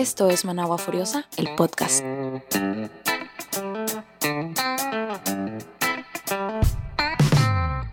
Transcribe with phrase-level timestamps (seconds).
[0.00, 2.02] Esto es Managua Furiosa, el podcast.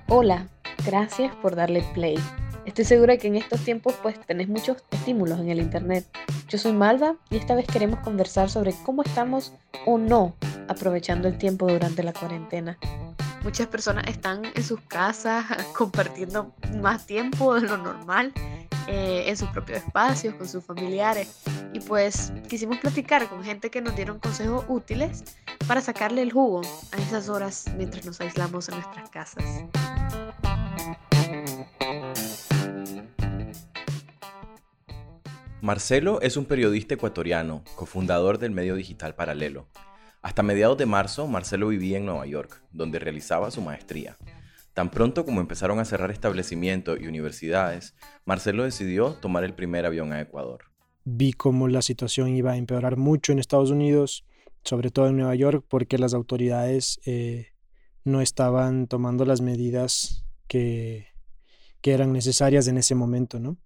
[0.07, 0.47] Hola,
[0.85, 2.17] gracias por darle play.
[2.65, 6.05] Estoy segura que en estos tiempos pues tenés muchos estímulos en el internet.
[6.47, 9.51] Yo soy Malva y esta vez queremos conversar sobre cómo estamos
[9.85, 10.33] o no
[10.69, 12.77] aprovechando el tiempo durante la cuarentena.
[13.43, 15.43] Muchas personas están en sus casas
[15.77, 18.31] compartiendo más tiempo de lo normal
[18.87, 21.43] eh, en sus propios espacios, con sus familiares.
[21.73, 25.23] Y pues quisimos platicar con gente que nos dieron consejos útiles
[25.67, 26.61] para sacarle el jugo
[26.91, 29.43] a esas horas mientras nos aislamos en nuestras casas.
[35.61, 39.67] Marcelo es un periodista ecuatoriano, cofundador del medio digital Paralelo.
[40.21, 44.17] Hasta mediados de marzo, Marcelo vivía en Nueva York, donde realizaba su maestría.
[44.77, 50.13] Tan pronto como empezaron a cerrar establecimientos y universidades, Marcelo decidió tomar el primer avión
[50.13, 50.65] a Ecuador.
[51.03, 54.23] Vi cómo la situación iba a empeorar mucho en Estados Unidos,
[54.63, 57.53] sobre todo en Nueva York, porque las autoridades eh,
[58.03, 61.07] no estaban tomando las medidas que,
[61.81, 63.57] que, eran necesarias en ese momento, ¿no?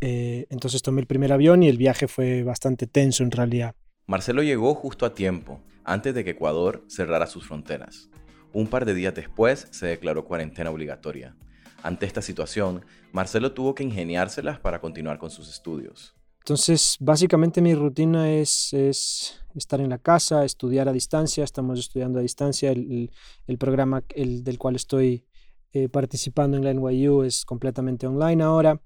[0.00, 3.76] Eh, entonces tomé el primer avión y el viaje fue bastante tenso en realidad.
[4.08, 8.10] Marcelo llegó justo a tiempo, antes de que Ecuador cerrara sus fronteras.
[8.52, 11.36] Un par de días después se declaró cuarentena obligatoria.
[11.82, 16.14] Ante esta situación, Marcelo tuvo que ingeniárselas para continuar con sus estudios.
[16.40, 21.44] Entonces, básicamente mi rutina es, es estar en la casa, estudiar a distancia.
[21.44, 22.70] Estamos estudiando a distancia.
[22.70, 23.10] El,
[23.46, 25.26] el, programa el, del cual estoy
[25.72, 28.80] eh, participando en la NYU es completamente online ahora.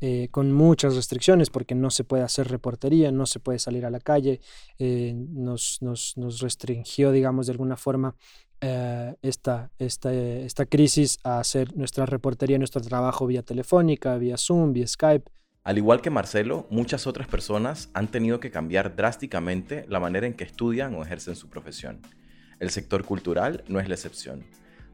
[0.00, 3.90] Eh, con muchas restricciones porque no se puede hacer reportería, no se puede salir a
[3.90, 4.40] la calle,
[4.78, 8.14] eh, nos, nos, nos, restringió, digamos, de alguna forma
[8.60, 14.74] eh, esta, esta, esta crisis a hacer nuestra reportería, nuestro trabajo vía telefónica, vía Zoom,
[14.74, 15.30] vía Skype.
[15.64, 20.34] Al igual que Marcelo, muchas otras personas han tenido que cambiar drásticamente la manera en
[20.34, 22.02] que estudian o ejercen su profesión.
[22.60, 24.44] El sector cultural no es la excepción.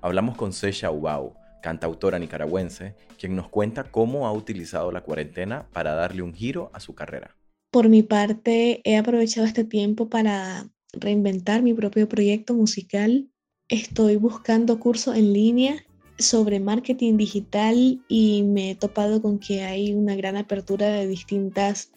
[0.01, 5.95] Hablamos con Sesha Ubau, cantautora nicaragüense, quien nos cuenta cómo ha utilizado la cuarentena para
[5.95, 7.35] darle un giro a su carrera.
[7.71, 13.31] Por mi parte, he aprovechado este tiempo para reinventar mi propio proyecto musical.
[13.69, 15.83] Estoy buscando cursos en línea
[16.19, 21.91] sobre marketing digital y me he topado con que hay una gran apertura de distintas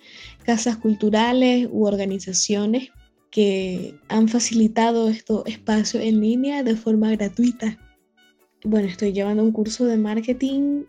[0.45, 2.91] casas culturales u organizaciones
[3.29, 7.77] que han facilitado estos espacios en línea de forma gratuita
[8.65, 10.85] bueno, estoy llevando un curso de marketing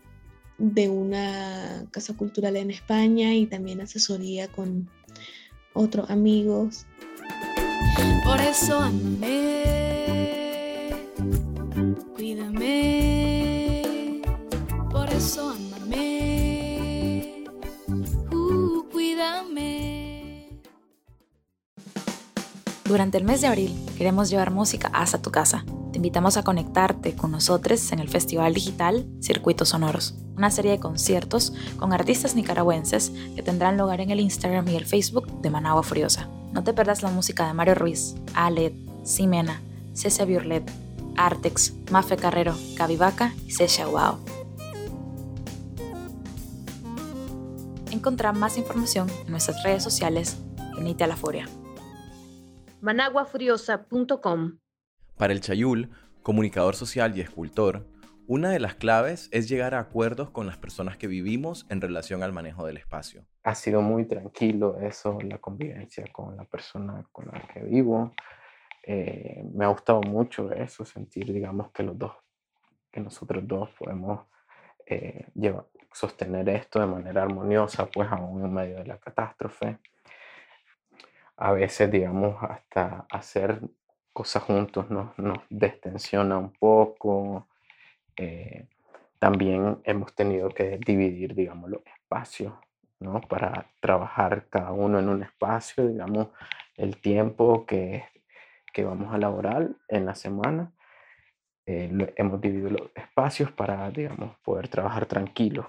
[0.57, 4.89] de una casa cultural en España y también asesoría con
[5.73, 6.87] otros amigos.
[8.25, 10.89] Por eso amé,
[12.15, 12.63] cuídame,
[14.91, 17.43] por eso amame,
[18.31, 20.49] uh, cuídame.
[22.85, 25.63] Durante el mes de abril queremos llevar música hasta tu casa
[25.97, 30.79] te invitamos a conectarte con nosotros en el Festival Digital Circuitos Sonoros, una serie de
[30.79, 35.81] conciertos con artistas nicaragüenses que tendrán lugar en el Instagram y el Facebook de Managua
[35.81, 36.29] Furiosa.
[36.53, 39.59] No te perdas la música de Mario Ruiz, Aled, Simena,
[39.95, 40.71] Cecia Biurlet,
[41.15, 44.19] Artex, Mafe Carrero, Cavivaca y Cecia Wow.
[47.89, 50.37] Encontrá más información en nuestras redes sociales
[50.77, 51.49] Unite a la Furia.
[52.81, 54.59] managuafuriosa.com
[55.17, 55.89] para el Chayul,
[56.21, 57.85] comunicador social y escultor,
[58.27, 62.23] una de las claves es llegar a acuerdos con las personas que vivimos en relación
[62.23, 63.25] al manejo del espacio.
[63.43, 68.13] Ha sido muy tranquilo eso, la convivencia con la persona con la que vivo.
[68.83, 72.11] Eh, me ha gustado mucho eso, sentir, digamos, que los dos,
[72.91, 74.27] que nosotros dos podemos
[74.85, 79.79] eh, llevar, sostener esto de manera armoniosa, pues aún en medio de la catástrofe.
[81.37, 83.61] A veces, digamos, hasta hacer
[84.17, 87.47] cosas juntos nos, nos destensiona un poco.
[88.15, 88.65] Eh,
[89.19, 92.51] también hemos tenido que dividir, digamos, los espacios,
[92.99, 93.21] ¿no?
[93.21, 96.29] Para trabajar cada uno en un espacio, digamos,
[96.77, 98.05] el tiempo que,
[98.73, 100.71] que vamos a laborar en la semana.
[101.67, 105.67] Eh, hemos dividido los espacios para, digamos, poder trabajar tranquilos.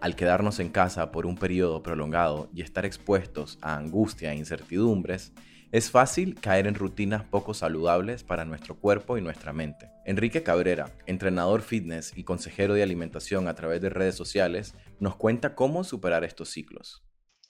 [0.00, 5.34] Al quedarnos en casa por un periodo prolongado y estar expuestos a angustia e incertidumbres,
[5.72, 9.90] es fácil caer en rutinas poco saludables para nuestro cuerpo y nuestra mente.
[10.04, 15.54] Enrique Cabrera, entrenador fitness y consejero de alimentación a través de redes sociales, nos cuenta
[15.54, 17.04] cómo superar estos ciclos.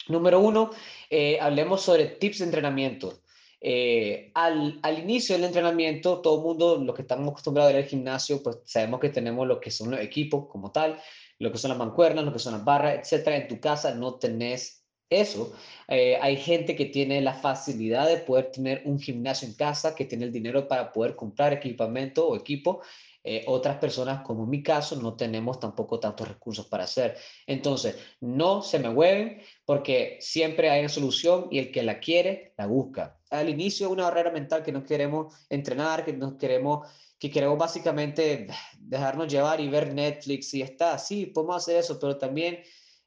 [0.09, 0.71] Número uno,
[1.09, 3.21] eh, hablemos sobre tips de entrenamiento.
[3.63, 7.89] Eh, al, inicio del entrenamiento, todo el mundo, los que estamos acostumbrados a ir al
[7.89, 11.01] gimnasio, pues sabemos que tenemos lo que son los equipos como tal,
[11.39, 13.37] lo que son las mancuernas, lo que son las barras, etcétera.
[13.37, 14.80] En tu casa no tenés
[15.11, 15.53] eso.
[15.89, 20.05] Eh, hay gente que tiene la facilidad de poder tener un gimnasio en casa, que
[20.05, 22.81] tiene el dinero para poder comprar equipamiento o equipo.
[23.23, 27.17] Eh, otras personas, como en mi caso, no tenemos tampoco tantos recursos para hacer.
[27.47, 32.55] Entonces, no se me hueven porque siempre hay una solución y el que la quiere,
[32.57, 33.19] la busca.
[33.31, 38.47] Al inicio, una barrera mental que no queremos entrenar, que no queremos que queremos básicamente
[38.79, 42.61] dejarnos llevar y ver Netflix y está, sí, podemos hacer eso, pero también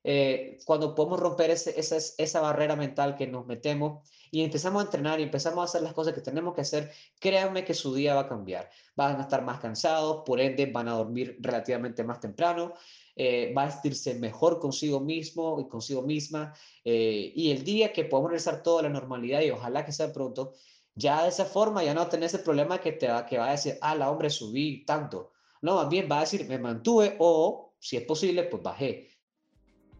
[0.03, 4.85] eh, cuando podemos romper ese, esa, esa barrera mental que nos metemos y empezamos a
[4.85, 8.15] entrenar y empezamos a hacer las cosas que tenemos que hacer, créanme que su día
[8.15, 8.67] va a cambiar.
[8.95, 12.73] Van a estar más cansados, por ende van a dormir relativamente más temprano,
[13.15, 16.53] eh, va a sentirse mejor consigo mismo y consigo misma.
[16.83, 20.11] Eh, y el día que podamos regresar todo a la normalidad y ojalá que sea
[20.11, 20.53] pronto,
[20.95, 23.51] ya de esa forma ya no tenés ese problema que, te va, que va a
[23.51, 25.31] decir, ah, la hombre subí tanto.
[25.61, 29.12] No, más bien va a decir, me mantuve o, si es posible, pues bajé.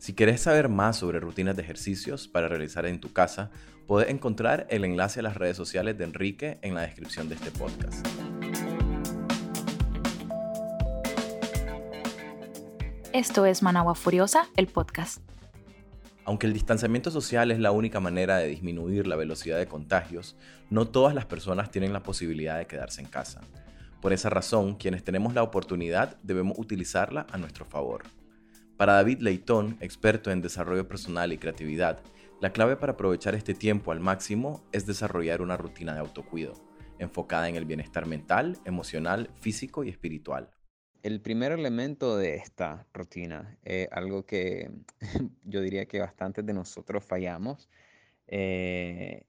[0.04, 3.52] Si querés saber más sobre rutinas de ejercicios para realizar en tu casa,
[3.88, 7.52] puedes encontrar el enlace a las redes sociales de Enrique en la descripción de este
[7.52, 8.06] podcast.
[13.14, 15.22] Esto es Managua Furiosa, el podcast.
[16.26, 20.36] Aunque el distanciamiento social es la única manera de disminuir la velocidad de contagios,
[20.70, 23.40] no todas las personas tienen la posibilidad de quedarse en casa.
[24.02, 28.04] Por esa razón, quienes tenemos la oportunidad debemos utilizarla a nuestro favor.
[28.78, 32.00] Para David Leitón, experto en desarrollo personal y creatividad,
[32.42, 36.56] la clave para aprovechar este tiempo al máximo es desarrollar una rutina de autocuido,
[36.98, 40.50] enfocada en el bienestar mental, emocional, físico y espiritual.
[41.04, 44.72] El primer elemento de esta rutina, es algo que
[45.44, 47.70] yo diría que bastantes de nosotros fallamos,
[48.28, 49.28] eh,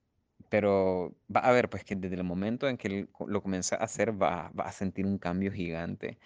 [0.48, 4.20] pero va a ver, pues que desde el momento en que lo comienza a hacer
[4.20, 6.18] va, a sentir un cambio gigante.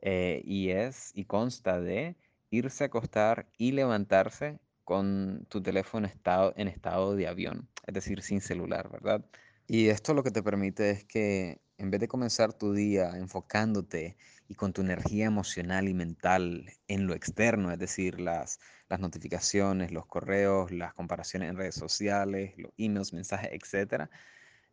[0.00, 2.14] Eh, y es, y consta de
[2.50, 8.22] irse a acostar y levantarse con tu teléfono estado, en estado de avión, es decir,
[8.22, 9.24] sin celular, ¿verdad?
[9.66, 14.16] Y esto lo que te permite es que en vez de comenzar tu día enfocándote
[14.48, 18.58] y con tu energía emocional y mental en lo externo, es decir, las,
[18.98, 24.10] notificaciones, los correos, las comparaciones en redes sociales, los emails, mensajes, etcétera,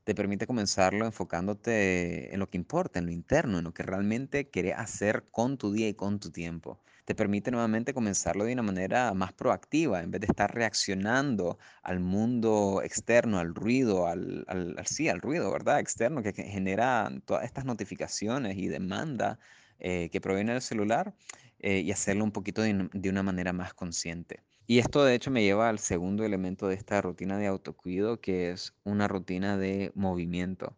[0.05, 4.49] te permite comenzarlo enfocándote en lo que importa, en lo interno, en lo que realmente
[4.49, 6.79] querés hacer con tu día y con tu tiempo.
[7.05, 11.99] Te permite nuevamente comenzarlo de una manera más proactiva, en vez de estar reaccionando al
[11.99, 14.45] mundo externo, al ruido, al,
[14.85, 15.79] sí, al ruido, ¿verdad?
[15.79, 19.39] Externo que, genera todas estas notificaciones y demanda
[19.79, 21.13] eh, que proviene del celular
[21.59, 24.41] eh, y hacerlo un poquito de una manera más consciente.
[24.67, 28.49] Y esto de hecho me lleva al segundo elemento de esta rutina de autocuido, que
[28.49, 30.75] es una rutina de movimiento.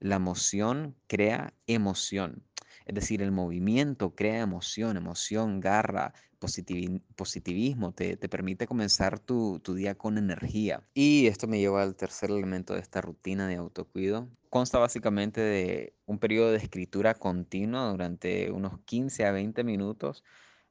[0.00, 2.42] La moción crea emoción.
[2.88, 9.94] Es decir, el movimiento crea emoción, emoción, garra, positivismo, te, permite comenzar tu, tu, día
[9.94, 10.82] con energía.
[10.94, 14.28] Y esto me lleva al tercer elemento de esta rutina de autocuido.
[14.48, 20.24] Consta básicamente de un periodo de escritura continua durante unos 15 a 20 minutos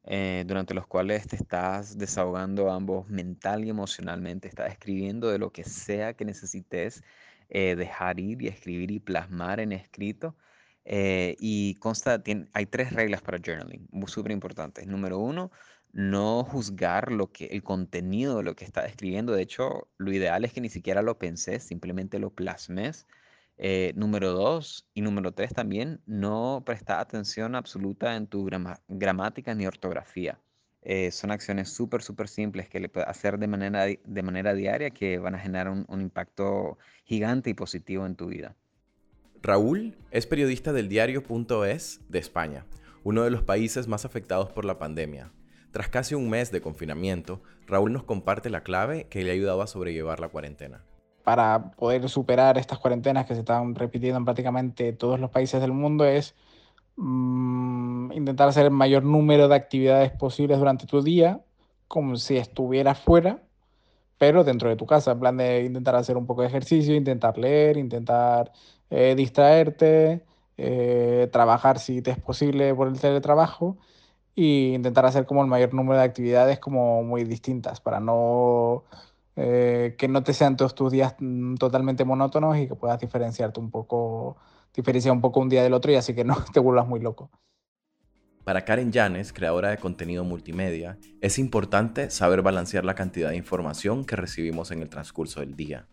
[0.09, 5.51] eh, durante los cuales te estás desahogando ambos mental y emocionalmente, estás escribiendo de lo
[5.51, 7.03] que sea que necesites
[7.49, 10.33] eh, dejar ir y escribir y plasmar en escrito.
[10.89, 12.23] Eh, y consta,
[12.53, 14.87] hay tres reglas para journaling, súper importantes.
[14.87, 15.51] Número uno,
[15.91, 19.33] no juzgar lo que, el contenido de lo que estás escribiendo.
[19.33, 23.05] De hecho, lo ideal es que ni siquiera lo penses, simplemente lo plasmes.
[23.57, 28.49] Eh, número dos y número tres también, no prestar atención absoluta en tu
[28.87, 30.39] gramática ni ortografía.
[30.83, 34.91] Eh, son acciones súper, súper simples que le puedes hacer de manera, de manera diaria
[34.91, 38.55] que van a generar un, un impacto gigante y positivo en tu vida.
[39.47, 42.65] Raúl es periodista del diario.es de España,
[43.05, 45.31] uno de los países más afectados por la pandemia.
[45.71, 49.61] Tras casi un mes de confinamiento, Raúl nos comparte la clave que le ha ayudado
[49.61, 50.83] a sobrellevar la cuarentena
[51.23, 55.71] para poder superar estas cuarentenas que se están repitiendo en prácticamente todos los países del
[55.71, 56.35] mundo es
[56.97, 61.39] mm, intentar hacer el mayor número de actividades posibles durante tu día,
[61.87, 63.41] como si estuvieras fuera,
[64.17, 67.37] pero dentro de tu casa, en plan de intentar hacer un poco de ejercicio, intentar
[67.37, 68.51] leer, intentar
[68.89, 70.23] eh, distraerte,
[70.57, 73.77] eh, trabajar si te es posible por el teletrabajo
[74.35, 78.83] e intentar hacer como el mayor número de actividades como muy distintas para no
[79.39, 83.59] eh, que no te sean todos tus días mm, totalmente monótonos y que puedas diferenciarte
[83.59, 84.37] un poco,
[84.73, 87.29] diferenciar un poco un día del otro y así que no te vuelvas muy loco.
[88.43, 94.05] Para Karen Yanes, creadora de contenido multimedia, es importante saber balancear la cantidad de información
[94.05, 95.87] que recibimos en el transcurso del día.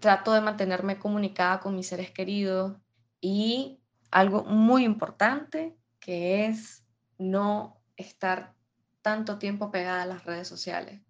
[0.00, 2.76] Trato de mantenerme comunicada con mis seres queridos
[3.20, 6.84] y algo muy importante que es
[7.18, 8.54] no estar
[9.02, 11.04] tanto tiempo pegada a las redes sociales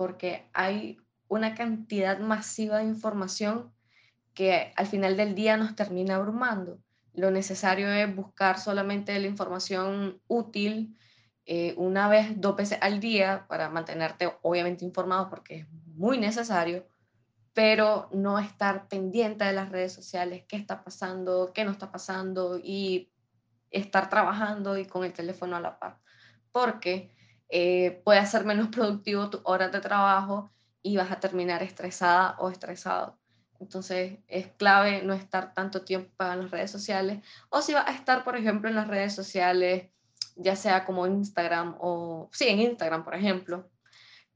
[0.00, 0.96] porque hay
[1.28, 3.70] una cantidad masiva de información
[4.32, 6.78] que al final del día nos termina abrumando.
[7.12, 10.96] Lo necesario es buscar solamente la información útil
[11.44, 16.86] eh, una vez, dos veces al día para mantenerte obviamente informado porque es muy necesario,
[17.60, 22.58] pero no estar pendiente de las redes sociales, qué está pasando, qué no está pasando
[22.58, 23.12] y
[23.70, 25.98] estar trabajando y con el teléfono a la par,
[26.52, 27.14] porque
[27.50, 30.50] eh, puede ser menos productivo tu horas de trabajo
[30.80, 33.18] y vas a terminar estresada o estresado.
[33.58, 37.92] Entonces es clave no estar tanto tiempo en las redes sociales o si vas a
[37.92, 39.90] estar, por ejemplo, en las redes sociales,
[40.34, 43.68] ya sea como Instagram o, sí, en Instagram, por ejemplo,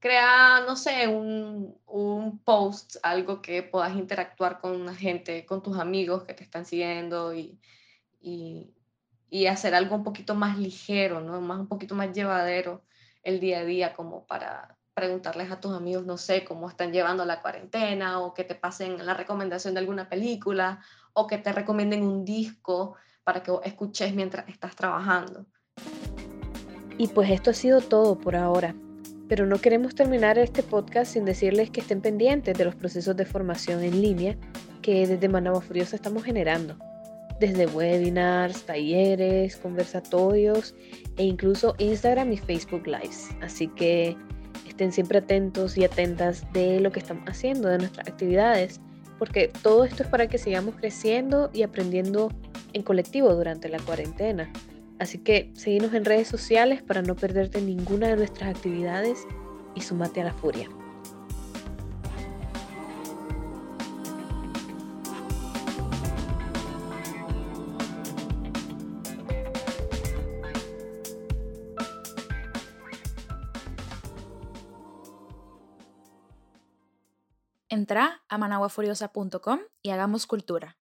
[0.05, 5.79] crea, no sé, un, un, post, algo que puedas interactuar con la gente, con tus
[5.79, 7.59] amigos que te están siguiendo y,
[8.21, 8.71] y,
[9.31, 11.41] y hacer algo un poquito más ligero, ¿no?
[11.41, 12.83] Más, un poquito más llevadero
[13.23, 17.25] el día a día como para preguntarles a tus amigos, no sé, cómo están llevando
[17.25, 20.81] la cuarentena o que te pasen la recomendación de alguna película
[21.13, 25.47] o que te recomienden un disco para que escuches mientras estás trabajando.
[26.99, 28.75] Y pues esto ha sido todo por ahora,
[29.27, 33.25] pero no queremos terminar este podcast sin decirles que estén pendientes de los procesos de
[33.25, 34.35] formación en línea
[34.81, 36.77] que desde Managua Furiosa estamos generando,
[37.39, 40.75] desde webinars, talleres, conversatorios
[41.17, 43.29] e incluso Instagram y Facebook Lives.
[43.41, 44.15] Así que
[44.67, 48.79] estén siempre atentos y atentas de lo que estamos haciendo, de nuestras actividades,
[49.17, 52.29] porque todo esto es para que sigamos creciendo y aprendiendo
[52.73, 54.51] en colectivo durante la cuarentena.
[54.99, 59.27] Así que seguimos en redes sociales para no perderte ninguna de nuestras actividades
[59.75, 60.69] y sumate a la furia.
[77.67, 80.77] Entra a managuafuriosa.com y hagamos cultura.